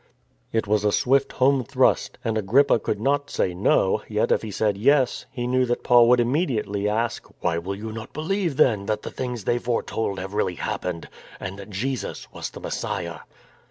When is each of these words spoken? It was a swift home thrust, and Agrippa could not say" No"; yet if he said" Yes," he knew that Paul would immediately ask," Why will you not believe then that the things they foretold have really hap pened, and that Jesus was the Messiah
It 0.51 0.65
was 0.65 0.83
a 0.83 0.91
swift 0.91 1.33
home 1.33 1.63
thrust, 1.63 2.17
and 2.25 2.35
Agrippa 2.35 2.79
could 2.79 2.99
not 2.99 3.29
say" 3.29 3.53
No"; 3.53 4.01
yet 4.09 4.31
if 4.31 4.41
he 4.41 4.49
said" 4.49 4.75
Yes," 4.79 5.27
he 5.29 5.45
knew 5.45 5.63
that 5.67 5.83
Paul 5.83 6.09
would 6.09 6.19
immediately 6.19 6.89
ask," 6.89 7.27
Why 7.41 7.59
will 7.59 7.75
you 7.75 7.91
not 7.91 8.11
believe 8.11 8.57
then 8.57 8.87
that 8.87 9.03
the 9.03 9.11
things 9.11 9.43
they 9.43 9.59
foretold 9.59 10.17
have 10.17 10.33
really 10.33 10.55
hap 10.55 10.81
pened, 10.85 11.05
and 11.39 11.59
that 11.59 11.69
Jesus 11.69 12.27
was 12.33 12.49
the 12.49 12.59
Messiah 12.59 13.19